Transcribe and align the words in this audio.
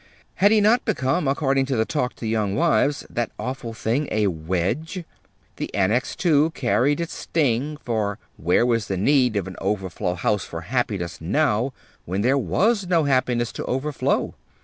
Had 0.37 0.51
he 0.51 0.61
not 0.61 0.83
become, 0.83 1.27
according 1.27 1.67
to 1.67 1.75
the 1.75 1.85
"Talk 1.85 2.15
to 2.15 2.25
Young 2.25 2.55
Wives" 2.55 3.05
that 3.07 3.29
awful 3.37 3.71
thing, 3.71 4.07
a 4.11 4.25
Wedge? 4.25 5.03
The 5.57 5.71
Annex, 5.75 6.15
too, 6.15 6.49
carried 6.55 6.99
its 6.99 7.13
sting; 7.13 7.77
for 7.77 8.17
where 8.35 8.65
was 8.65 8.87
the 8.87 8.97
need 8.97 9.35
of 9.35 9.45
an 9.45 9.57
overflow 9.61 10.15
house 10.15 10.43
for 10.43 10.61
happiness 10.61 11.21
now, 11.21 11.71
when 12.05 12.21
there 12.23 12.39
was 12.39 12.87
no 12.87 13.03
happiness 13.03 13.51
to 13.51 13.65
overflow? 13.65 14.33